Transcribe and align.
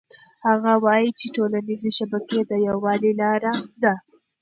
هغه 0.47 0.73
وایي 0.85 1.09
چې 1.19 1.25
ټولنيزې 1.35 1.91
شبکې 1.97 2.39
د 2.43 2.51
یووالي 2.67 3.11
لاره 3.21 3.53
ده. 3.81 3.93